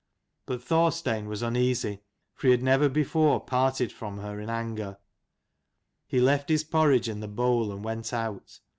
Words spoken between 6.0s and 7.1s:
He left his porridge